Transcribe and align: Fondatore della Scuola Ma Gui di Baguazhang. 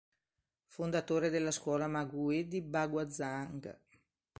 Fondatore 0.65 1.29
della 1.29 1.51
Scuola 1.51 1.85
Ma 1.85 2.03
Gui 2.05 2.47
di 2.47 2.59
Baguazhang. 2.63 3.81